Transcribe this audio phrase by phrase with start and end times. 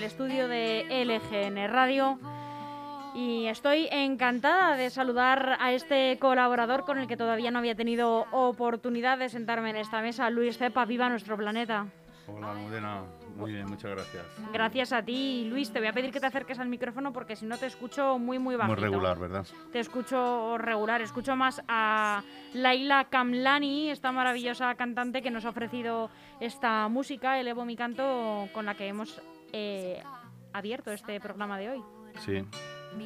[0.00, 2.18] el estudio de LGN Radio
[3.14, 8.24] y estoy encantada de saludar a este colaborador con el que todavía no había tenido
[8.32, 11.88] oportunidad de sentarme en esta mesa, Luis Cepa, viva nuestro planeta.
[12.26, 13.02] Hola, Almudena.
[13.36, 14.24] Muy bien, muchas gracias.
[14.54, 15.70] Gracias a ti, Luis.
[15.70, 18.38] Te voy a pedir que te acerques al micrófono porque si no te escucho muy,
[18.38, 18.74] muy bajito.
[18.74, 19.46] Muy regular, ¿verdad?
[19.70, 21.02] Te escucho regular.
[21.02, 22.22] Escucho más a
[22.54, 26.08] Laila Kamlani, esta maravillosa cantante que nos ha ofrecido
[26.40, 29.20] esta música, Elevo mi canto, con la que hemos
[29.52, 30.02] eh,
[30.52, 31.82] abierto este programa de hoy.
[32.24, 32.44] Sí,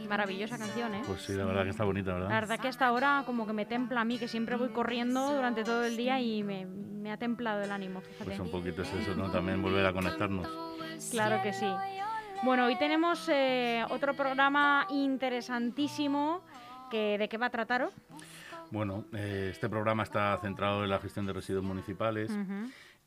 [0.09, 1.03] Maravillosa canción, ¿eh?
[1.07, 2.29] pues sí, la verdad que está bonita, La ¿verdad?
[2.31, 5.63] verdad que hasta ahora como que me templa a mí, que siempre voy corriendo durante
[5.63, 8.25] todo el día y me, me ha templado el ánimo, fíjate.
[8.25, 9.31] Pues un poquito es eso, ¿no?
[9.31, 10.49] También volver a conectarnos.
[11.11, 11.71] Claro que sí.
[12.43, 16.43] Bueno, hoy tenemos eh, otro programa interesantísimo.
[16.91, 17.91] Que, ¿De qué va a tratar?
[18.71, 22.31] Bueno, eh, este programa está centrado en la gestión de residuos municipales.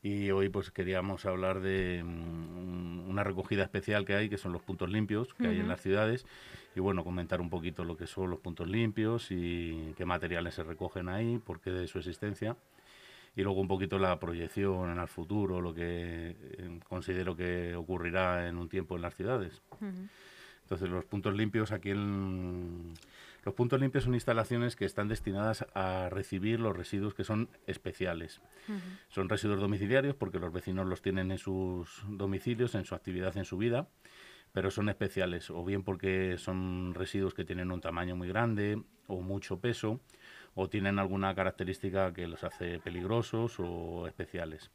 [0.02, 4.62] Y hoy pues queríamos hablar de mm, una recogida especial que hay, que son los
[4.62, 6.26] puntos limpios que hay en las ciudades
[6.76, 10.64] y bueno, comentar un poquito lo que son los puntos limpios y qué materiales se
[10.64, 12.56] recogen ahí, por qué de su existencia.
[13.36, 18.48] y luego un poquito la proyección en el futuro, lo que eh, considero que ocurrirá
[18.48, 19.62] en un tiempo en las ciudades.
[20.64, 22.94] Entonces, los puntos limpios aquí en...
[23.48, 28.41] Los puntos limpios son instalaciones que están destinadas a recibir los residuos que son especiales.
[29.08, 33.46] Son residuos domiciliarios porque los vecinos los tienen en sus domicilios, en su actividad, en
[33.46, 33.88] su vida,
[34.52, 39.22] pero son especiales, o bien porque son residuos que tienen un tamaño muy grande o
[39.22, 40.02] mucho peso,
[40.53, 44.72] o tienen alguna característica que los hace peligrosos o especiales.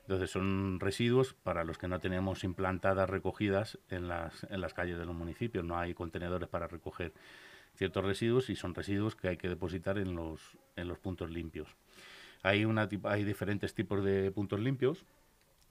[0.00, 4.98] Entonces son residuos para los que no tenemos implantadas recogidas en las, en las calles
[4.98, 5.64] de los municipios.
[5.64, 7.12] No hay contenedores para recoger
[7.78, 11.68] ciertos residuos y son residuos que hay que depositar en los, en los puntos limpios.
[12.42, 15.04] Hay, una, hay diferentes tipos de puntos limpios.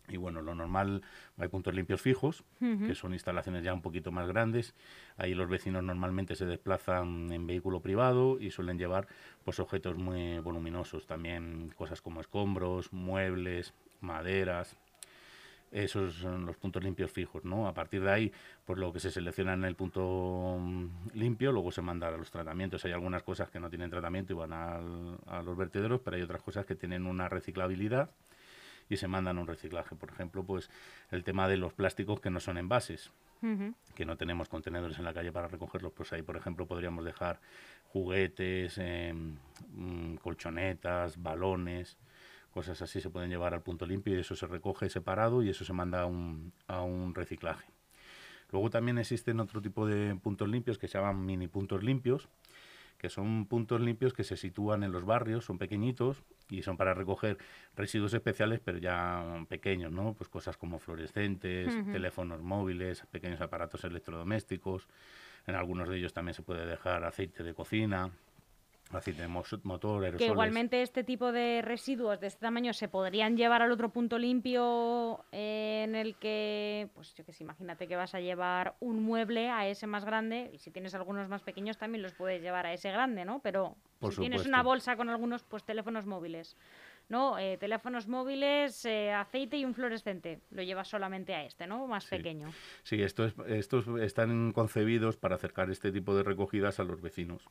[0.09, 1.01] Y bueno, lo normal,
[1.37, 4.73] hay puntos limpios fijos, que son instalaciones ya un poquito más grandes.
[5.17, 9.09] Ahí los vecinos normalmente se desplazan en vehículo privado y suelen llevar
[9.43, 14.77] pues objetos muy voluminosos, también cosas como escombros, muebles, maderas.
[15.71, 17.67] Esos son los puntos limpios fijos, ¿no?
[17.67, 18.31] A partir de ahí,
[18.65, 22.31] pues lo que se selecciona en el punto mm, limpio, luego se manda a los
[22.31, 22.83] tratamientos.
[22.85, 26.23] Hay algunas cosas que no tienen tratamiento y van al- a los vertederos, pero hay
[26.23, 28.11] otras cosas que tienen una reciclabilidad
[28.89, 29.95] y se mandan a un reciclaje.
[29.95, 30.69] Por ejemplo, pues
[31.11, 33.11] el tema de los plásticos que no son envases,
[33.93, 37.39] que no tenemos contenedores en la calle para recogerlos, pues ahí, por ejemplo, podríamos dejar
[37.91, 39.13] juguetes, eh,
[39.73, 41.97] mm, colchonetas, balones,
[42.57, 45.63] cosas así se pueden llevar al punto limpio y eso se recoge separado y eso
[45.63, 47.67] se manda a un, a un reciclaje.
[48.51, 52.29] Luego también existen otro tipo de puntos limpios que se llaman mini puntos limpios,
[52.97, 56.95] que son puntos limpios que se sitúan en los barrios, son pequeñitos y son para
[56.95, 57.37] recoger
[57.75, 60.15] residuos especiales, pero ya pequeños, ¿no?
[60.15, 64.87] Pues cosas como fluorescentes, teléfonos móviles, pequeños aparatos electrodomésticos.
[65.45, 68.09] En algunos de ellos también se puede dejar aceite de cocina,
[68.95, 70.31] aceite de motor, Que aerosoles.
[70.31, 75.25] igualmente este tipo de residuos de este tamaño se podrían llevar al otro punto limpio
[75.31, 79.49] eh, en el que, pues yo que sé, imagínate que vas a llevar un mueble
[79.49, 82.73] a ese más grande y si tienes algunos más pequeños también los puedes llevar a
[82.73, 83.39] ese grande, ¿no?
[83.39, 86.55] Pero Por si tienes una bolsa con algunos, pues teléfonos móviles,
[87.09, 87.37] ¿no?
[87.39, 91.87] Eh, teléfonos móviles, eh, aceite y un fluorescente, lo llevas solamente a este, ¿no?
[91.87, 92.09] Más Sí.
[92.17, 92.51] pequeño.
[92.83, 97.43] Sí, estos, estos están concebidos para acercar este tipo de recogidas a los vecinos.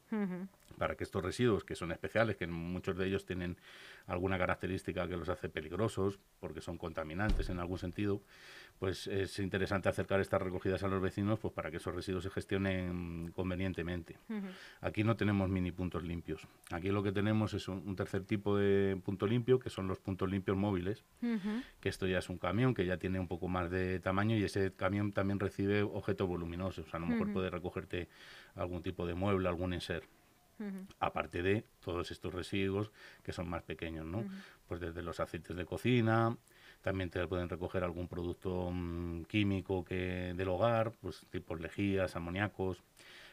[0.78, 3.56] Para que estos residuos, que son especiales, que muchos de ellos tienen
[4.06, 8.20] alguna característica que los hace peligrosos, porque son contaminantes en algún sentido,
[8.78, 12.30] pues es interesante acercar estas recogidas a los vecinos pues para que esos residuos se
[12.30, 14.18] gestionen convenientemente.
[14.80, 16.46] Aquí no tenemos mini puntos limpios.
[16.70, 19.98] Aquí lo que tenemos es un, un tercer tipo de punto limpio, que son los
[19.98, 21.04] puntos limpios móviles,
[21.80, 24.44] que esto ya es un camión que ya tiene un poco más de tamaño y
[24.44, 26.92] ese camión también recibe objetos voluminosos.
[26.94, 28.08] A lo mejor puede recogerte
[28.54, 30.04] algún tipo de mueble, algún enser
[31.00, 32.90] aparte de todos estos residuos
[33.22, 34.24] que son más pequeños, ¿no?
[34.66, 36.36] Pues desde los aceites de cocina,
[36.86, 42.84] también te pueden recoger algún producto mm, químico que del hogar, pues tipo lejías, amoníacos,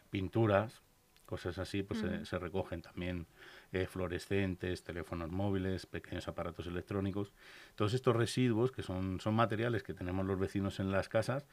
[0.10, 0.82] pinturas,
[1.28, 3.28] cosas así, pues se- recogen también
[3.72, 7.32] eh, fluorescentes, teléfonos móviles, pequeños aparatos electrónicos.
[7.76, 11.46] Todos estos residuos, que son, son materiales que tenemos los vecinos en las casas,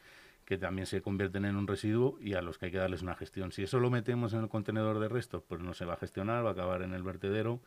[0.47, 3.15] que también se convierten en un residuo y a los que hay que darles una
[3.15, 3.53] gestión.
[3.53, 6.47] Si eso lo metemos en el contenedor de restos, pues no se va a gestionar,
[6.47, 7.61] va a acabar en el vertedero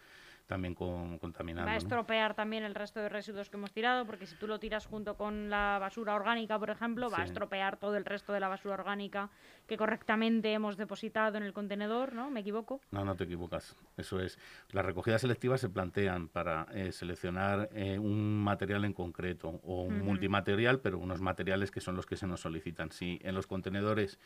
[0.48, 1.68] también con, contaminando.
[1.68, 1.80] Va a ¿no?
[1.80, 5.16] estropear también el resto de residuos que hemos tirado, porque si tú lo tiras junto
[5.16, 8.76] con la basura orgánica, por ejemplo, va a estropear todo el resto de la basura
[8.76, 9.30] orgánica
[9.68, 12.30] que correctamente hemos depositado en el contenedor, ¿no?
[12.30, 12.82] ¿Me equivoco?
[12.92, 13.76] No, no te equivocas.
[13.98, 14.38] Eso es.
[14.72, 19.98] Las recogidas selectivas se plantean para eh, seleccionar eh, un material en concreto o un
[19.98, 20.06] Ujú.
[20.06, 22.92] multimaterial, pero unos materiales que son los que se nos solicitan.
[22.92, 24.20] Si en los contenedores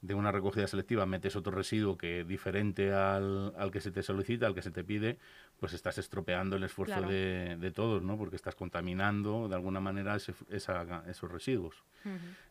[0.00, 4.46] de una recogida selectiva metes otro residuo que diferente al, al que se te solicita,
[4.46, 5.18] al que se te pide,
[5.58, 7.08] pues estás estropeando el esfuerzo Claro.
[7.08, 8.16] de, de todos, ¿no?
[8.16, 11.82] Porque estás contaminando de alguna manera ese- esa- esos residuos.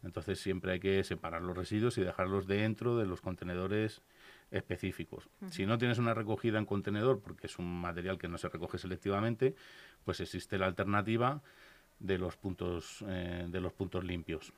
[0.03, 4.01] Entonces siempre hay que separar los residuos y dejarlos dentro de los contenedores
[4.51, 5.29] específicos.
[5.49, 8.77] Si no tienes una recogida en contenedor, porque es un material que no se recoge
[8.77, 9.55] selectivamente,
[10.03, 11.41] pues existe la alternativa
[11.99, 14.53] de los puntos eh, de los puntos limpios.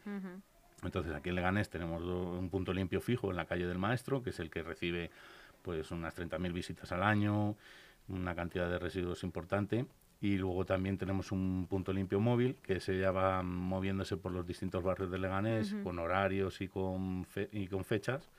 [0.83, 4.29] Entonces aquí en Leganés tenemos un punto limpio fijo en la calle del Maestro, que
[4.31, 5.09] es el que recibe
[5.61, 7.55] pues unas 30.000 visitas al año,
[8.07, 9.85] una cantidad de residuos importante.
[10.21, 14.45] Y luego también tenemos un punto limpio móvil que se ya va moviéndose por los
[14.45, 15.83] distintos barrios de Leganés Ujú.
[15.83, 18.29] con horarios y con, fe- y con fechas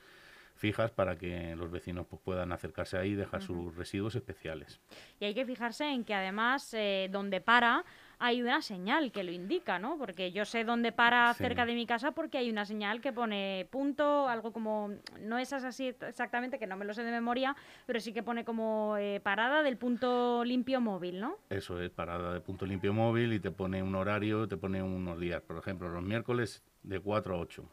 [0.57, 4.79] fijas para que los vecinos pues, puedan acercarse ahí y dejar sus residuos especiales.
[5.19, 7.83] Y hay que fijarse en que además eh, donde para
[8.21, 9.97] hay una señal que lo indica, ¿no?
[9.97, 11.43] Porque yo sé dónde para Sí.
[11.43, 14.91] cerca de mi casa porque hay una señal que pone punto, algo como,
[15.23, 17.57] no es así exactamente, que no me lo sé de memoria,
[17.87, 21.39] pero sí que pone como eh, parada del punto limpio móvil, ¿no?
[21.49, 25.19] Eso es, parada de punto limpio móvil y te pone un horario, te pone unos
[25.19, 25.41] días.
[25.41, 27.65] Por ejemplo, los miércoles de 4 a 8.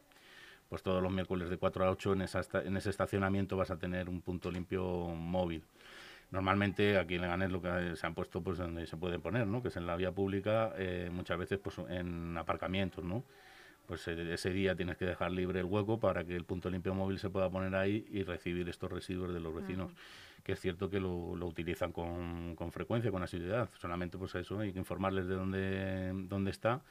[0.70, 3.78] Pues todos los miércoles de 4 a 8 en, esa en ese estacionamiento vas a
[3.78, 5.64] tener un punto limpio móvil.
[6.31, 9.62] Normalmente aquí en Leganés lo que se han puesto pues donde se pueden poner, ¿no?
[9.62, 13.24] Que es en la vía pública, eh, muchas veces pues en aparcamientos, ¿no?
[13.85, 16.94] Pues eh, ese día tienes que dejar libre el hueco para que el punto limpio
[16.94, 19.94] móvil se pueda poner ahí y recibir estos residuos de los vecinos.
[20.44, 23.69] Que es cierto que lo, lo utilizan con, con frecuencia, con asiduidad.
[23.79, 26.81] Solamente pues eso, hay que informarles de dónde, dónde está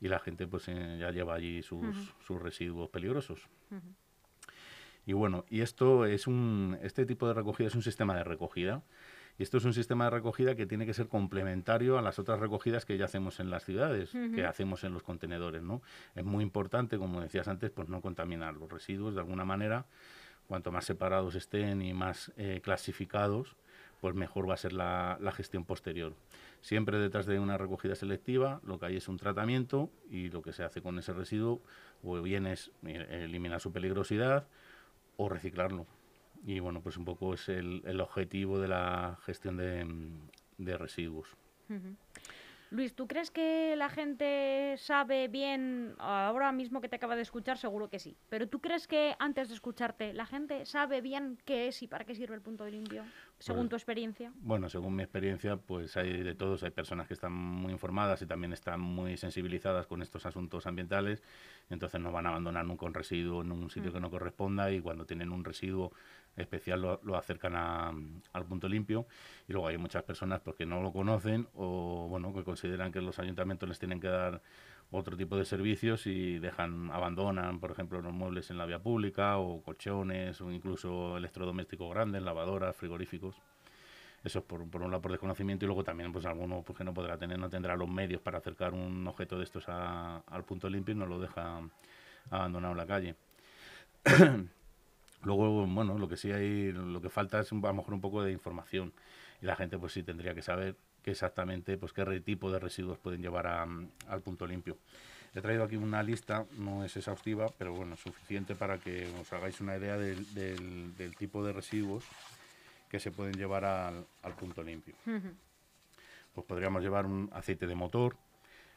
[0.00, 3.48] y la gente pues eh, ya lleva allí sus, sus residuos peligrosos.
[5.06, 8.82] Y bueno, y esto es un, este tipo de recogida es un sistema de recogida.
[9.38, 12.38] Y esto es un sistema de recogida que tiene que ser complementario a las otras
[12.38, 15.82] recogidas que ya hacemos en las ciudades, que hacemos en los contenedores, ¿no?
[16.14, 19.86] Es muy importante, como decías antes, pues no contaminar los residuos de alguna manera.
[20.46, 23.56] Cuanto más separados estén y más eh, clasificados,
[24.00, 26.14] pues mejor va a ser la, la gestión posterior.
[26.60, 30.52] Siempre detrás de una recogida selectiva lo que hay es un tratamiento y lo que
[30.52, 31.60] se hace con ese residuo
[32.02, 34.46] o bien es eh, eliminar su peligrosidad
[35.16, 35.86] o reciclarlo.
[36.44, 39.86] Y bueno, pues un poco es el, el objetivo de la gestión de,
[40.58, 41.28] de residuos.
[42.70, 47.56] Luis, ¿tú crees que la gente sabe bien, ahora mismo que te acaba de escuchar,
[47.56, 51.68] seguro que sí, pero ¿tú crees que antes de escucharte, la gente sabe bien qué
[51.68, 53.04] es y para qué sirve el punto limpio,
[53.44, 54.32] según Pues- tu experiencia?
[54.36, 56.62] Bueno, según mi experiencia, pues hay de todos.
[56.62, 61.22] Hay personas que están muy informadas y también están muy sensibilizadas con estos asuntos ambientales.
[61.68, 64.80] Entonces no van a abandonar nunca un residuo en un sitio que no corresponda y
[64.80, 65.92] cuando tienen un residuo
[66.36, 67.92] especial lo, lo acercan a-
[68.32, 69.06] al punto limpio.
[69.46, 73.00] Y luego hay muchas personas pues, que no lo conocen o bueno que consideran que
[73.02, 74.40] los ayuntamientos les tienen que dar
[74.94, 79.38] otro tipo de servicios y dejan, abandonan, por ejemplo, los muebles en la vía pública
[79.38, 83.36] o colchones o incluso electrodomésticos grandes, lavadoras, frigoríficos.
[84.24, 86.84] Eso es por, por un lado por desconocimiento y luego también pues alguno pues, que
[86.84, 90.44] no podrá tener, no tendrá los medios para acercar un objeto de estos a- al
[90.44, 91.60] punto limpio y no lo deja
[92.30, 93.16] abandonado en la calle.
[95.22, 98.22] Luego, bueno, lo que sí hay, lo que falta es a lo mejor un poco
[98.22, 98.92] de información
[99.44, 102.96] y la gente pues sí tendría que saber qué exactamente, pues qué tipo de residuos
[102.98, 103.66] pueden llevar a-
[104.08, 104.78] al punto limpio.
[105.34, 109.60] He traído aquí una lista, no es exhaustiva, pero bueno, suficiente para que os hagáis
[109.60, 112.04] una idea del, del- del tipo de residuos
[112.88, 114.94] que se pueden llevar al, al punto limpio.
[116.34, 118.16] Pues podríamos llevar un aceite de motor.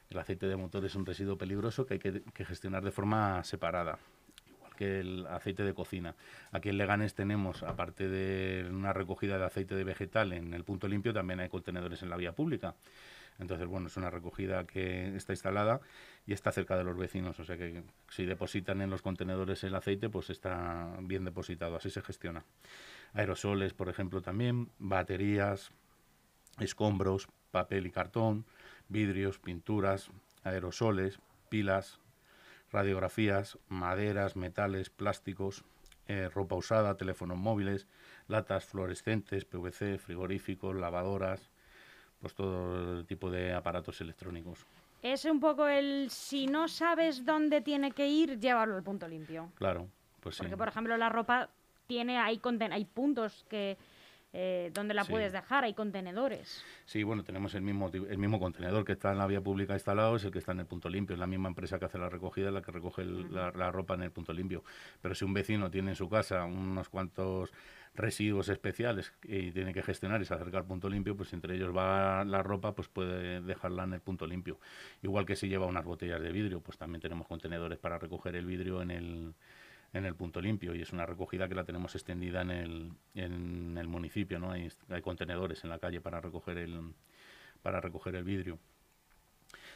[0.09, 3.41] El aceite de motor es un residuo peligroso que hay que, que gestionar de forma
[3.45, 3.99] separada,
[4.77, 6.15] que el aceite de cocina.
[6.53, 10.87] Aquí en Leganés tenemos, aparte de una recogida de aceite de vegetal en el punto
[10.87, 12.75] limpio, también hay contenedores en la vía pública.
[13.39, 15.81] Entonces, bueno, es una recogida que está instalada
[16.25, 17.39] y está cerca de los vecinos.
[17.39, 21.75] O sea que si depositan en los contenedores el aceite, pues está bien depositado.
[21.75, 22.43] Así se gestiona.
[23.13, 25.71] Aerosoles, por ejemplo, también, baterías,
[26.59, 28.45] escombros, papel y cartón,
[28.89, 30.09] vidrios, pinturas,
[30.43, 31.19] aerosoles,
[31.49, 31.99] pilas,
[32.71, 35.63] radiografías, maderas, metales, plásticos,
[36.07, 37.87] eh, ropa usada, teléfonos móviles,
[38.27, 41.49] latas fluorescentes, PVC, frigoríficos, lavadoras,
[42.21, 44.65] pues todo tipo de aparatos electrónicos.
[45.01, 49.51] es un poco el si no sabes dónde tiene que ir, llévalo al punto limpio.
[49.55, 49.87] Claro,
[50.21, 50.43] pues sí.
[50.43, 51.49] Porque, por ejemplo, la ropa
[51.87, 53.77] tiene, hay, hay puntos que
[54.33, 55.11] eh, donde la Sí.
[55.11, 56.63] puedes dejar, hay contenedores.
[56.85, 60.15] Sí, bueno, tenemos el mismo, el mismo contenedor que está en la vía pública instalado,
[60.17, 61.13] es el que está en el punto limpio.
[61.13, 63.93] Es la misma empresa que hace la recogida, la que recoge el- la, la ropa
[63.95, 64.63] en el punto limpio.
[65.01, 67.51] Pero si un vecino tiene en su casa unos cuantos
[67.95, 71.75] residuos especiales y tiene que gestionar y se acerca al punto limpio, pues entre ellos
[71.75, 74.59] va la ropa, pues puede dejarla en el punto limpio.
[75.01, 78.45] Igual que si lleva unas botellas de vidrio, pues también tenemos contenedores para recoger el
[78.45, 79.33] vidrio en el,
[79.93, 83.77] en el punto limpio y es una recogida que la tenemos extendida en el, en
[83.77, 84.51] el municipio, ¿no?
[84.51, 86.93] Hay, hay contenedores en la calle para recoger el,
[87.63, 88.59] para recoger el vidrio.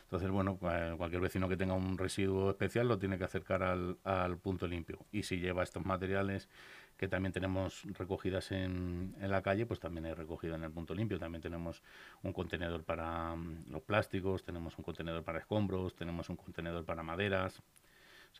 [0.03, 3.97] Entonces, bueno, cua- cualquier vecino que tenga un residuo especial lo tiene que acercar al,
[4.03, 4.99] al punto limpio.
[5.11, 6.49] Y si lleva estos materiales
[6.97, 10.93] que también tenemos recogidas en, en la calle, pues también hay recogida en el punto
[10.93, 11.17] limpio.
[11.19, 11.81] También tenemos
[12.23, 17.03] un contenedor para mm, los plásticos, tenemos un contenedor para escombros, tenemos un contenedor para
[17.03, 17.61] maderas.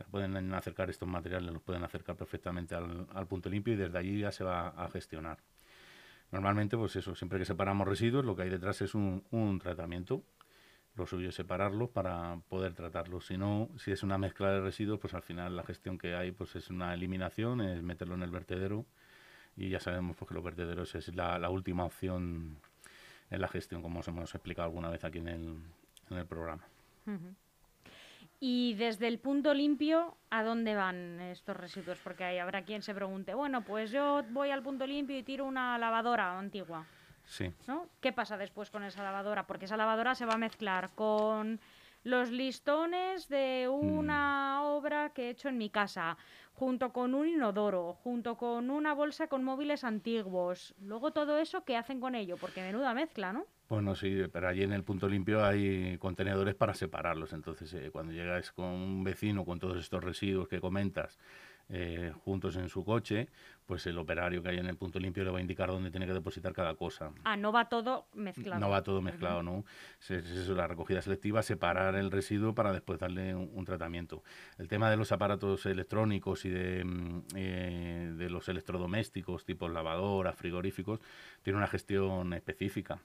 [0.10, 4.19] Pueden acercar estos materiales, los pueden acercar perfectamente al, al punto limpio y desde allí
[4.19, 5.38] ya se va a gestionar.
[6.31, 10.24] Normalmente, pues eso, siempre que separamos residuos, lo que hay detrás es un, un tratamiento.
[10.95, 13.25] Lo suyo es separarlos para poder tratarlos.
[13.27, 16.31] Si no, si es una mezcla de residuos, pues al final la gestión que hay
[16.31, 18.86] pues es una eliminación, es meterlo en el vertedero
[19.55, 22.57] y ya sabemos pues, que los vertederos es la, la última opción
[23.29, 25.57] en la gestión, como os hemos explicado alguna vez aquí en el,
[26.10, 26.63] en el programa.
[27.05, 27.36] Ujú.
[28.43, 32.00] Y desde el punto limpio, ¿a dónde van estos residuos?
[32.03, 35.45] Porque ahí habrá quien se pregunte, bueno, pues yo voy al punto limpio y tiro
[35.45, 36.83] una lavadora antigua,
[37.24, 37.88] Sí, ¿no?
[38.01, 39.45] ¿Qué pasa después con esa lavadora?
[39.45, 41.60] Porque esa lavadora se va a mezclar con
[42.03, 46.17] los listones de una obra que he hecho en mi casa,
[46.62, 50.75] junto con un inodoro, junto con una bolsa con móviles antiguos.
[50.80, 52.38] Luego todo eso, ¿qué hacen con ello?
[52.38, 53.48] Porque menuda mezcla, ¿no?
[53.68, 57.34] Bueno, sí, pero allí en el punto limpio hay contenedores para separarlos.
[57.34, 61.18] Entonces, eh, cuando llegáis con un vecino con todos estos residuos que comentas
[61.72, 63.30] eh, juntos en su coche,
[63.66, 66.06] pues el operario que hay en el punto limpio le va a indicar dónde tiene
[66.06, 67.12] que depositar cada cosa.
[67.24, 68.60] Ah, no va todo mezclado.
[68.60, 69.63] No va todo mezclado, ¿no?
[70.01, 74.24] Es, es eso, la recogida selectiva, separar el residuo para después darle un, un tratamiento.
[74.58, 80.36] El tema de los aparatos electrónicos y de, mm, eh, de los electrodomésticos, tipo lavadoras,
[80.36, 81.00] frigoríficos,
[81.42, 83.00] tiene una gestión específica.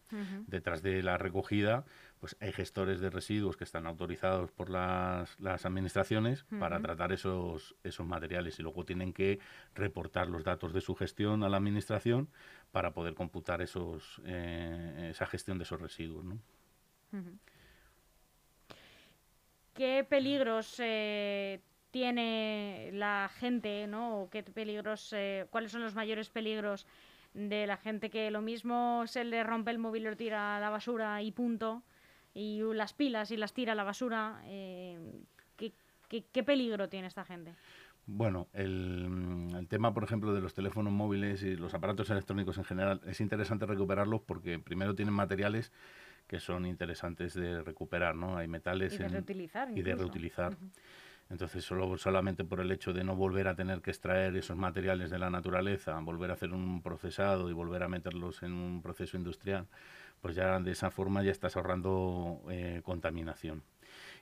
[0.46, 1.84] Detrás de la recogida,
[2.20, 7.74] pues hay gestores de residuos que están autorizados por las, las administraciones para tratar esos,
[7.84, 9.38] esos materiales y luego tienen que
[9.74, 12.28] reportar los datos de su gestión a la administración
[12.72, 16.24] para poder computar esos, eh, esa gestión de esos residuos.
[19.74, 24.22] ¿Qué peligros eh, tiene la gente, ¿no?
[24.22, 26.86] O ¿Qué peligros, eh, cuáles son los mayores peligros
[27.34, 30.70] de la gente que lo mismo se le rompe el móvil lo tira a la
[30.70, 31.82] basura y punto,
[32.38, 34.42] y las pilas y las tira a la basura?
[34.44, 34.98] eh,
[35.56, 35.72] ¿qué,
[36.08, 37.54] qué, qué peligro tiene esta gente?
[38.04, 42.64] Bueno, el, el tema, por ejemplo, de los teléfonos móviles y los aparatos electrónicos en
[42.64, 45.72] general, es interesante recuperarlos porque primero tienen materiales
[46.28, 48.36] que son interesantes de recuperar, ¿no?
[48.36, 49.68] Hay metales Y de en- reutilizar.
[49.70, 49.96] y de incluso.
[49.98, 50.56] reutilizar.
[51.28, 55.10] Entonces, solo, solamente por el hecho de no volver a tener que extraer esos materiales
[55.10, 59.16] de la naturaleza, volver a hacer un procesado y volver a meterlos en un proceso
[59.16, 59.66] industrial,
[60.26, 63.62] pues ya de esa forma ya estás ahorrando eh, contaminación.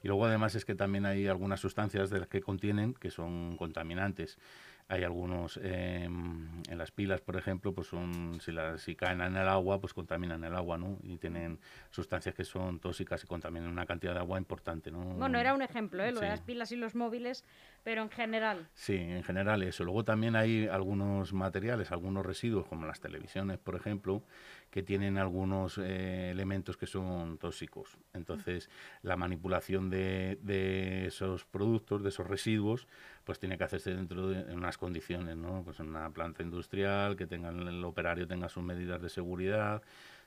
[0.02, 3.56] Y luego además es que también hay algunas sustancias de las que contienen que son
[3.56, 4.36] contaminantes.
[4.86, 9.34] Hay algunos eh, en las pilas, por ejemplo, pues son si, las, si caen en
[9.34, 10.98] el agua, pues contaminan el agua, ¿no?
[11.02, 11.58] Y tienen
[11.90, 15.02] sustancias que son tóxicas y contaminan una cantidad de agua importante, ¿no?
[15.14, 16.12] Bueno, era un ejemplo, ¿eh?
[16.12, 16.30] lo de Sí.
[16.30, 17.44] las pilas y los móviles,
[17.82, 18.68] pero en general.
[18.74, 19.84] Sí, en general eso.
[19.84, 24.22] Luego también hay algunos materiales, algunos residuos, como las televisiones, por ejemplo,
[24.70, 27.96] que tienen algunos eh, elementos que son tóxicos.
[28.12, 28.68] Entonces,
[29.02, 32.86] la manipulación de, de esos productos, de esos residuos,
[33.22, 35.62] pues tiene que hacerse dentro de en condiciones, ¿no?
[35.64, 39.82] Pues una planta industrial, que tengan el operario tenga sus medidas de seguridad,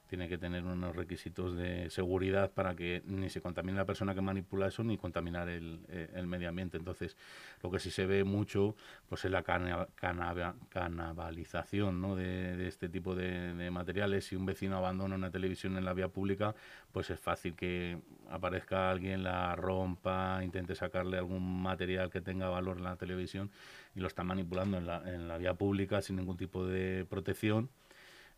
[0.08, 4.22] tiene que tener unos requisitos de seguridad para que ni se contamine la persona que
[4.22, 6.78] manipula eso ni contaminar el, eh, el medio ambiente.
[6.78, 7.16] Entonces,
[7.62, 8.76] lo que sí se ve mucho
[9.10, 12.16] pues es la cana- canaba- canabalización ¿no?
[12.16, 14.26] de, de este tipo de, de materiales.
[14.26, 16.56] Si un vecino abandona una televisión en la vía pública,
[16.92, 17.98] pues es fácil que
[18.30, 23.50] aparezca alguien, la rompa, intente sacarle algún material que tenga valor en la televisión
[23.96, 27.70] y lo está manipulando en la, en la vía pública sin ningún tipo de protección.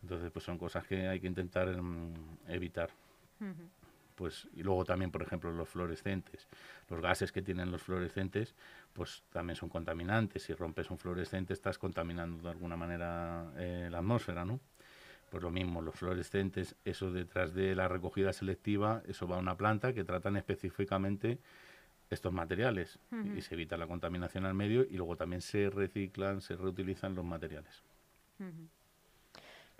[0.02, 2.14] Entonces, pues son cosas que hay que intentar mm,
[2.48, 2.90] evitar.
[4.14, 6.46] Pues, y luego también, por ejemplo, los fluorescentes.
[6.90, 8.54] Los gases que tienen los fluorescentes,
[8.92, 10.42] pues también son contaminantes.
[10.42, 14.60] Si rompes un fluorescente, estás contaminando de alguna manera eh, la atmósfera, ¿no?
[15.30, 19.56] Pues lo mismo, los fluorescentes, eso detrás de la recogida selectiva, eso va a una
[19.56, 21.38] planta que tratan específicamente
[22.10, 22.98] estos materiales
[23.36, 27.24] y se evita la contaminación al medio y luego también se reciclan, se reutilizan los
[27.24, 27.84] materiales.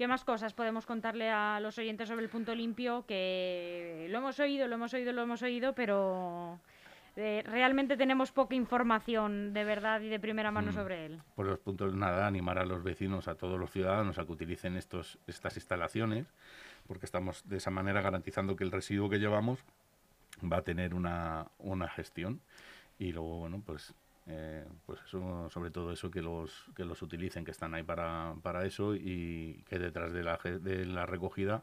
[0.01, 3.05] ¿Qué más cosas podemos contarle a los oyentes sobre el punto limpio?
[3.07, 6.59] Que lo hemos oído, lo hemos oído, lo hemos oído, pero
[7.17, 10.75] eh, realmente tenemos poca información de verdad y de primera mano Mm.
[10.75, 11.23] sobre él.
[11.35, 14.79] Por los puntos, nada, animar a los vecinos, a todos los ciudadanos a que utilicen
[14.79, 16.33] estos, estas instalaciones,
[16.87, 19.59] porque estamos de esa manera garantizando que el residuo que llevamos
[20.51, 22.41] va a tener una, una gestión
[22.99, 23.95] y luego, bueno, pues,
[24.27, 28.35] eh, pues eso, sobre todo eso, que los, que los utilicen, que están ahí para,
[28.43, 31.63] para eso y que detrás de la, de la recogida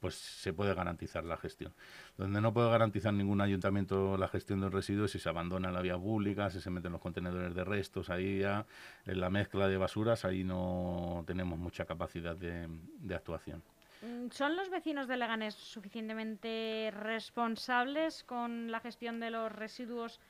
[0.00, 1.72] pues se puede garantizar la gestión.
[2.16, 5.98] Donde no puede garantizar ningún ayuntamiento la gestión de residuos si se abandona la vía
[5.98, 8.66] pública, si se meten los contenedores de restos, ahí ya
[9.04, 12.66] en la mezcla de basuras, ahí no tenemos mucha capacidad de,
[12.98, 13.62] de actuación.
[14.02, 20.20] Mm, ¿Son los vecinos de Leganés suficientemente responsables con la gestión de los residuos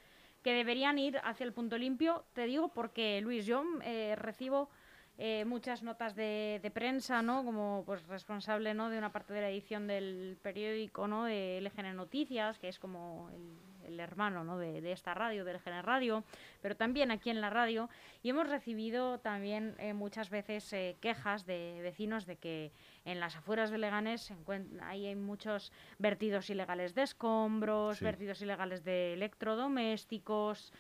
[0.43, 2.25] que deberían ir hacia el punto limpio?
[2.33, 4.71] Te digo porque, Luis, yo eh, recibo
[5.19, 7.45] eh, muchas notas de, de prensa, ¿no?
[7.45, 8.89] Como pues responsable, ¿no?
[8.89, 11.25] De una parte de la edición del periódico, ¿no?
[11.25, 14.59] De LGN Noticias, que es como el, el hermano, ¿no?
[14.59, 16.25] De, de esta radio, de LGN Radio,
[16.63, 17.89] pero también aquí en la radio.
[18.23, 22.73] Y hemos recibido también eh, muchas veces eh, quejas de vecinos de que
[23.05, 24.35] en las afueras de Leganés se
[24.83, 28.05] ahí hay muchos vertidos ilegales de escombros, Sí.
[28.05, 30.73] vertidos ilegales de electrodomésticos.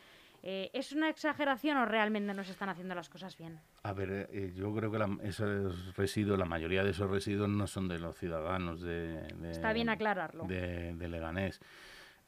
[0.43, 3.61] Eh, ¿Es una exageración o realmente nos están haciendo las cosas bien?
[3.83, 7.67] A ver, eh, yo creo que la- esos residuos, la mayoría de esos residuos no
[7.67, 10.45] son de los ciudadanos de, de- Está bien aclararlo.
[10.45, 11.61] de, de Leganés.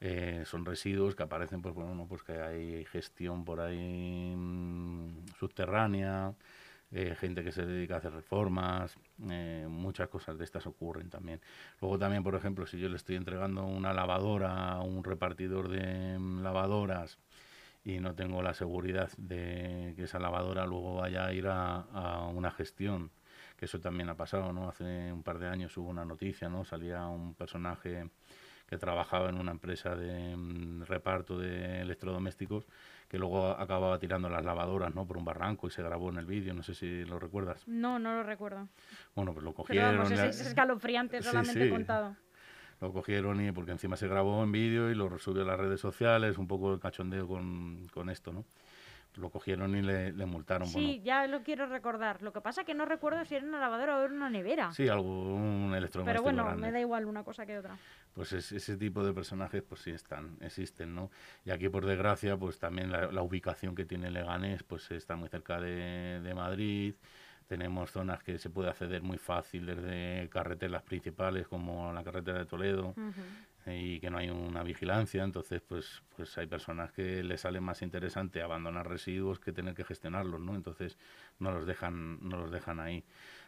[0.05, 6.35] Eh, son residuos que aparecen, pues bueno, pues que hay gestión por ahí mm, subterránea,
[6.91, 8.97] eh, gente que se dedica a hacer reformas,
[9.29, 11.39] eh, muchas cosas de estas ocurren también.
[11.81, 16.19] Luego también, por ejemplo, si yo le estoy entregando una lavadora a un repartidor de
[16.19, 17.17] mm, lavadoras
[17.85, 22.27] y no tengo la seguridad de que esa lavadora luego vaya a ir a, a
[22.27, 23.11] una gestión,
[23.57, 24.69] que eso también ha pasado, ¿no?
[24.69, 26.65] Hace un par de años hubo una noticia, ¿no?
[26.65, 28.09] Salía un personaje
[28.67, 32.65] que trabajaba en una empresa de mm, reparto de electrodomésticos
[33.07, 35.05] que luego acababa tirando las lavadoras, ¿no?
[35.05, 37.67] Por un barranco y se grabó en el vídeo, no sé si lo recuerdas.
[37.67, 38.67] No, no lo recuerdo.
[39.15, 39.97] Bueno, pues lo Pero cogieron.
[39.97, 41.69] vamos, es, es escalofriante Sí, solamente sí.
[41.69, 42.15] contado.
[42.81, 45.79] Lo cogieron y porque encima se grabó en vídeo y lo subió a las redes
[45.79, 48.43] sociales, un poco el cachondeo con, con esto, ¿no?
[49.15, 50.67] Lo cogieron y le, le multaron.
[50.67, 52.21] Sí, bueno, ya lo quiero recordar.
[52.23, 54.71] Lo que pasa que no recuerdo si era una lavadora o era una nevera.
[54.73, 56.61] sí, algo, un electrodoméstico Pero bueno, grande.
[56.61, 57.77] me da igual una cosa que otra.
[58.13, 61.11] Pues es- ese tipo de personajes pues sí están, existen, ¿no?
[61.45, 65.29] Y aquí por desgracia pues también la, la ubicación que tiene Leganés pues está muy
[65.29, 66.95] cerca de, de Madrid,
[67.47, 72.45] tenemos zonas que se puede acceder muy fácil desde carreteras principales como la carretera de
[72.45, 73.21] Toledo Ujú.
[73.65, 77.81] Y que no hay una vigilancia, entonces pues pues hay personas que les sale más
[77.81, 80.55] interesante abandonar residuos que tener que gestionarlos, ¿no?
[80.55, 80.97] Entonces
[81.39, 83.03] no los dejan no los dejan ahí.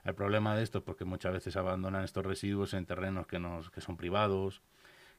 [0.05, 3.69] El problema de esto es porque muchas veces abandonan estos residuos en terrenos que nos
[3.71, 4.61] que son privados,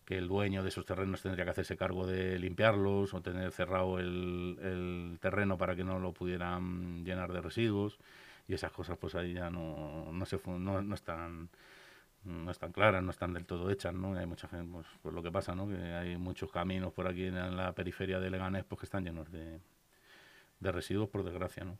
[0.06, 3.98] que el dueño de esos terrenos tendría que hacerse cargo de limpiarlos o tener cerrado
[3.98, 7.98] el, el terreno para que no lo pudieran llenar de residuos
[8.48, 11.50] y esas cosas pues ahí ya no no se no, no están
[12.26, 14.14] no están claras, no están del todo hechas, ¿no?
[14.14, 15.68] Hay mucha gente, pues, pues lo que pasa, ¿no?
[15.68, 19.30] Que hay muchos caminos por aquí en la periferia de Leganés pues que están llenos
[19.30, 19.60] de,
[20.60, 21.78] de residuos, por desgracia, ¿no?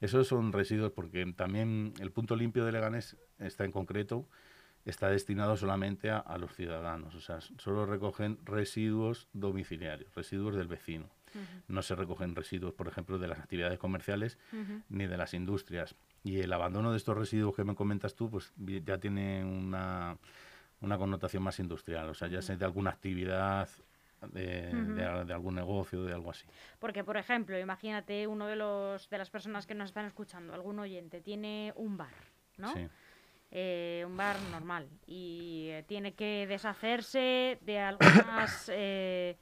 [0.00, 4.28] Esos son residuos porque también el punto limpio de Leganés está en concreto,
[4.84, 10.66] está destinado solamente a, a los ciudadanos, o sea, solo recogen residuos domiciliarios, residuos del
[10.66, 11.08] vecino.
[11.68, 14.38] No se recogen residuos, por ejemplo, de las actividades comerciales
[14.88, 15.94] ni de las industrias.
[16.22, 20.16] Y el abandono de estos residuos que me comentas tú, pues ya tiene una,
[20.80, 23.68] una connotación más industrial, o sea, ya es de alguna actividad,
[24.32, 26.46] de, de- de algún negocio, de algo así.
[26.78, 30.78] Porque, por ejemplo, imagínate uno de los de las personas que nos están escuchando, algún
[30.78, 32.14] oyente, tiene un bar,
[32.56, 32.72] ¿no?
[32.72, 32.88] Sí.
[33.56, 39.36] Eh, un bar normal y eh, tiene que deshacerse de algunas eh,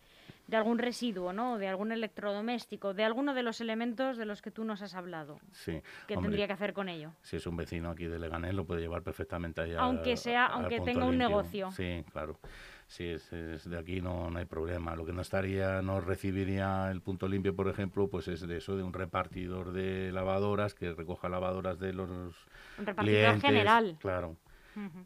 [0.52, 1.56] de algún residuo, ¿no?
[1.56, 5.40] De algún electrodoméstico, de alguno de los elementos de los que tú nos has hablado.
[5.52, 7.12] Sí, ¿Qué hombre, tendría que hacer con ello?
[7.22, 9.80] si es un vecino aquí de Leganés, lo puede llevar perfectamente allá.
[9.80, 11.70] Aunque sea- aunque tenga un negocio.
[11.72, 12.38] Sí, claro.
[12.86, 14.94] Si es, es de aquí no, no hay problema.
[14.94, 18.76] Lo que no estaría, no recibiría el punto limpio, por ejemplo, pues es de eso,
[18.76, 23.42] de un repartidor de lavadoras que recoja lavadoras de los Un repartidor clientes.
[23.42, 23.96] general.
[24.00, 24.36] Claro.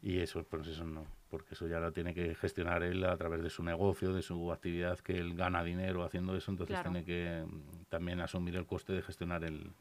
[0.02, 3.42] Y eso, pues eso no, porque eso ya lo tiene que gestionar él a través
[3.42, 6.90] de su negocio, de su actividad, que él gana dinero haciendo eso, entonces Claro.
[6.90, 9.72] tiene que mm, también asumir el coste de gestionar el,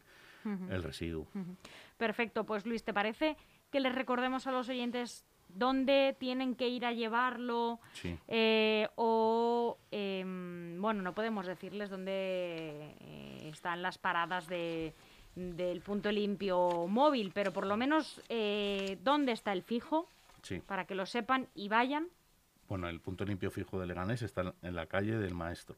[0.69, 1.27] el residuo.
[1.97, 3.36] Perfecto, pues Luis, ¿te parece
[3.71, 7.79] que les recordemos a los oyentes dónde tienen que ir a llevarlo?
[7.93, 8.17] Sí.
[8.27, 14.93] Eh, o, em, bueno, no podemos decirles dónde eh, están las paradas de,
[15.36, 20.08] del punto limpio móvil, pero por lo menos eh, dónde está el fijo,
[20.45, 20.60] Sí.
[20.60, 22.08] para que lo sepan y vayan.
[22.67, 25.75] Bueno, el punto limpio fijo de Leganés está en la calle del Maestro.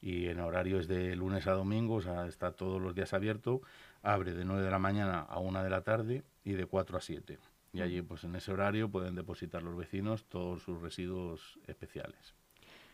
[0.00, 3.60] Y en horario es de lunes a domingo, o sea, está todos los días abierto,
[4.02, 7.00] abre de 9 de la mañana a 1 de la tarde y de 4 a
[7.02, 7.38] 7.
[7.74, 12.34] Y allí, pues en ese horario pueden depositar los vecinos todos sus residuos especiales.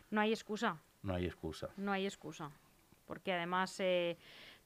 [0.09, 0.77] No hay excusa.
[1.03, 1.69] No hay excusa.
[1.77, 2.51] No hay excusa.
[3.05, 4.17] Porque además eh,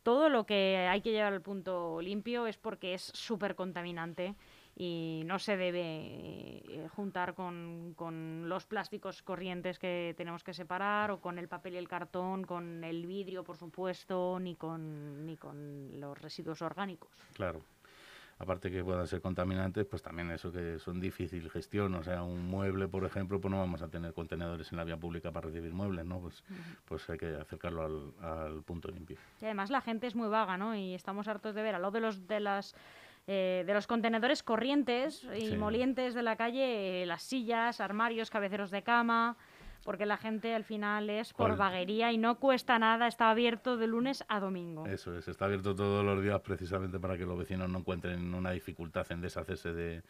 [0.02, 4.36] todo lo que hay que llevar al punto limpio es porque es súper contaminante
[4.76, 11.12] y no se debe eh, juntar con, con los plásticos corrientes que tenemos que separar
[11.12, 15.38] o con el papel y el cartón, con el vidrio, por supuesto, ni con, ni
[15.38, 17.10] con los residuos orgánicos.
[17.34, 17.62] Claro.
[18.38, 21.96] Aparte que puedan ser contaminantes, pues también eso que son difícil gestión.
[21.96, 24.98] O sea, un mueble, por ejemplo, pues no vamos a tener contenedores en la vía
[24.98, 26.20] pública para recibir muebles, ¿no?
[26.20, 26.44] Pues,
[26.84, 29.18] pues hay que acercarlo al, al punto limpio.
[29.40, 30.76] Y además la gente es muy vaga, ¿no?
[30.76, 32.76] Y estamos hartos de ver a lo de los de las
[33.28, 35.58] eh, de los contenedores corrientes y Sí.
[35.58, 39.36] molientes de la calle, eh, las sillas, armarios, cabeceros de cama,
[39.84, 41.58] porque la gente al final es por ¿Cuál?
[41.58, 44.86] vaguería y no cuesta nada, está abierto de lunes a domingo.
[44.88, 48.52] Eso es, está abierto todos los días precisamente para que los vecinos no encuentren una
[48.52, 50.02] dificultad en deshacerse de,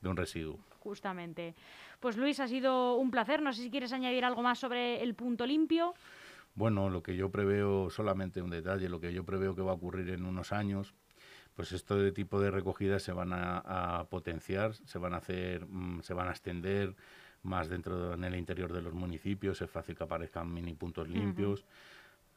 [0.00, 0.58] de un residuo.
[0.80, 1.54] Justamente.
[2.00, 3.42] Pues Luis, ha sido un placer.
[3.42, 5.94] No sé si quieres añadir algo más sobre el punto limpio.
[6.54, 9.74] Bueno, lo que yo preveo, solamente un detalle, lo que yo preveo que va a
[9.74, 10.94] ocurrir en unos años,
[11.60, 13.58] pues esto de tipo de recogidas se van a,
[13.98, 16.94] a potenciar, se van a hacer, mm, se van a extender
[17.42, 21.06] más dentro de- en el interior de los municipios, es fácil que aparezcan mini puntos
[21.06, 21.66] limpios,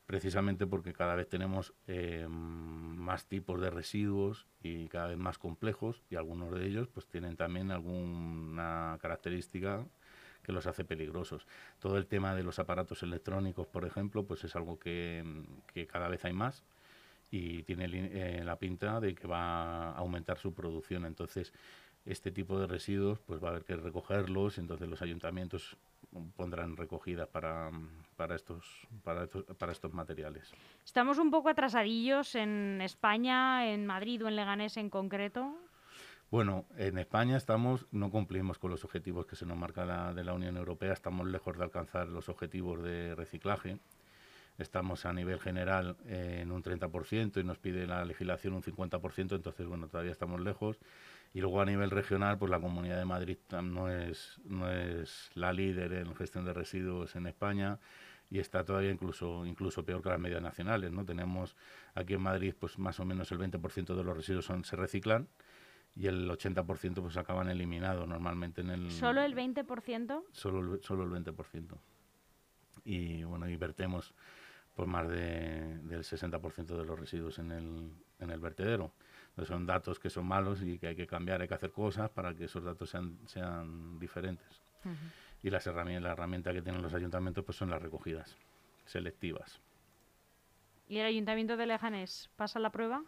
[0.05, 6.03] precisamente porque cada vez tenemos eh, más tipos de residuos y cada vez más complejos
[6.09, 9.85] y algunos de ellos pues tienen también alguna característica
[10.43, 11.47] que los hace peligrosos.
[11.79, 15.23] Todo el tema de los aparatos electrónicos, por ejemplo, pues es algo que,
[15.73, 16.65] que cada vez hay más
[17.33, 21.03] y tiene eh, la pinta de que va a aumentar su producción.
[21.03, 21.51] Entonces,
[22.05, 25.75] este tipo de residuos, pues va a haber que recogerlos, entonces los ayuntamientos
[26.35, 27.71] pondrán recogidas para,
[28.17, 30.53] para, estos, para, estos, para estos materiales.
[30.85, 35.57] Estamos un poco atrasadillos en España, en Madrid o en Leganés en concreto.
[36.29, 40.23] Bueno, en España estamos, no cumplimos con los objetivos que se nos marca la, de
[40.23, 43.79] la Unión Europea, estamos lejos de alcanzar los objetivos de reciclaje.
[44.57, 49.35] Estamos a nivel general eh, en un 30% y nos pide la legislación un 50%,
[49.35, 50.79] entonces bueno, todavía estamos lejos.
[51.33, 55.51] Y luego a nivel regional, pues la Comunidad de Madrid no es, no es la
[55.51, 57.79] líder en gestión de residuos en España
[58.29, 61.05] y está todavía incluso incluso peor que las medias nacionales, ¿no?
[61.05, 61.55] Tenemos
[61.93, 65.27] aquí en Madrid pues más o menos el 20% de los residuos son, se reciclan
[65.95, 70.23] y el 80% pues acaban eliminados normalmente en el Solo el 20%.
[70.31, 71.77] solo el, solo el 20%.
[72.85, 74.13] Y bueno, y vertemos
[74.75, 78.91] pues más de, del 60% de los residuos en el, en el vertedero.
[79.29, 82.09] Entonces son datos que son malos y que hay que cambiar, hay que hacer cosas
[82.09, 84.61] para que esos datos sean, sean diferentes.
[85.41, 88.35] Y las herramientas, la herramienta que tienen los ayuntamientos pues son las recogidas
[88.85, 89.59] selectivas.
[90.87, 93.03] ¿Y el Ayuntamiento de Leganés pasa la prueba?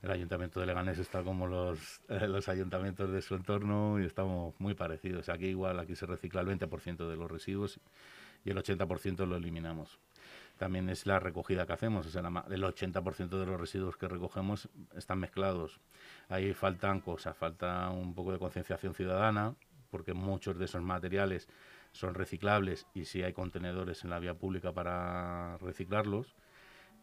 [0.00, 4.54] El ayuntamiento de Leganés está como los, eh, los ayuntamientos de su entorno y estamos
[4.60, 5.28] muy parecidos.
[5.28, 7.80] Aquí igual, aquí se recicla el 20% de los residuos
[8.48, 9.98] y el 80% lo eliminamos.
[10.56, 15.80] También es la recogida que hacemos, el 80% de los residuos que recogemos están mezclados.
[16.30, 19.54] Ahí faltan cosas, falta un poco de concienciación ciudadana,
[19.90, 21.46] porque muchos de esos materiales
[21.92, 26.34] son reciclables y si hay contenedores en la vía pública para reciclarlos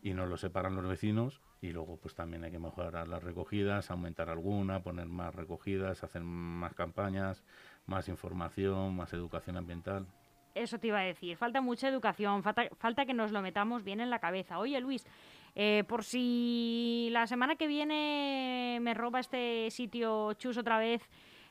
[0.01, 3.91] y no lo separan los vecinos y luego pues también hay que mejorar las recogidas,
[3.91, 7.43] aumentar alguna, poner más recogidas, hacer más campañas,
[7.85, 10.07] más información, más educación ambiental.
[10.55, 11.35] Eso te iba a decir.
[11.35, 14.57] Falta mucha educación, falta, falta que nos lo metamos bien en la cabeza.
[14.57, 15.05] Oye, Luis,
[15.53, 21.01] eh, por si la semana que viene me roba este sitio Chus otra vez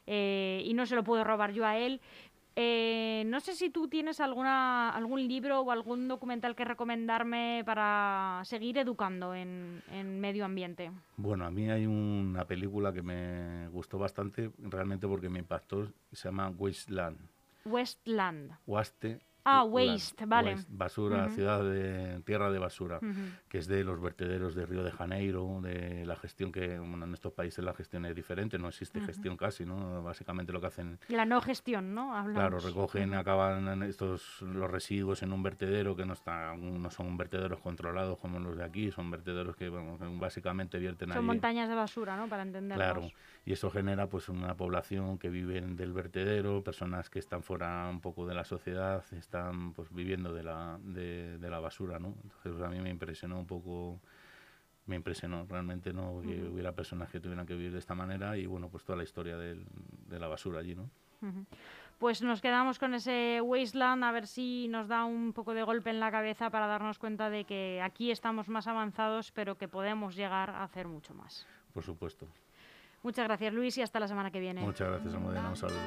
[0.06, 2.00] eh, y no se lo puedo robar yo a él,
[2.56, 8.40] eh, no sé si tú tienes alguna, algún libro o algún documental que recomendarme para
[8.44, 10.92] seguir educando en, en medio ambiente.
[11.16, 16.28] Bueno, a mí hay una película que me gustó bastante, realmente porque me impactó, se
[16.28, 17.18] llama Wasteland,
[17.64, 18.52] Westland.
[19.46, 20.52] Ah, La- waste, vale.
[20.54, 21.34] waste, basura, Ujú.
[21.34, 23.12] ciudad de tierra de basura, Ujú.
[23.48, 27.12] que es de los vertederos de Río de Janeiro, de la gestión que, bueno, en
[27.12, 30.02] estos países la gestión es diferente, no existe gestión casi, ¿no?
[30.02, 32.16] Básicamente lo que hacen La no gestión, ¿no?
[32.16, 32.34] Hablamos.
[32.34, 37.60] Claro, recogen, acaban estos los residuos en un vertedero que no está, no son vertederos
[37.60, 41.26] controlados como los de aquí, son vertederos que bueno, básicamente vierten Son allí.
[41.26, 42.28] montañas de basura, ¿no?
[42.28, 42.82] Para entendernos.
[42.82, 43.10] Claro,
[43.44, 48.00] y eso genera pues una población que viven del vertedero, personas que están fuera un
[48.00, 49.33] poco de la sociedad, están
[49.74, 52.08] pues viviendo de la, de, de la basura, ¿no?
[52.22, 54.00] Entonces pues, a mí me impresionó un poco,
[54.86, 58.46] me impresionó realmente no que hubiera personas que tuvieran que vivir de esta manera y
[58.46, 59.64] bueno pues toda la historia del-
[60.08, 60.88] de la basura allí, ¿no?
[61.98, 65.88] Pues nos quedamos con ese wasteland a ver si nos da un poco de golpe
[65.90, 70.14] en la cabeza para darnos cuenta de que aquí estamos más avanzados, pero que podemos
[70.16, 71.46] llegar a hacer mucho más.
[71.72, 72.26] Por supuesto.
[73.02, 74.60] Muchas gracias, Luis, y hasta la semana que viene.
[74.60, 75.78] Muchas gracias, Almudena, un saludo.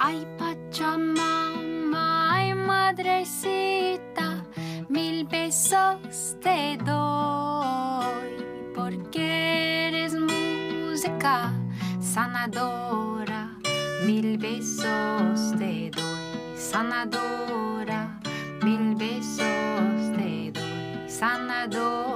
[0.00, 4.44] Ay, Pachamama, ay, madrecita,
[4.88, 8.30] mil besos te doy,
[8.76, 11.52] porque eres música
[12.00, 13.58] sanadora,
[14.06, 18.20] mil besos te doy, sanadora,
[18.62, 22.07] mil besos te doy, sanadora.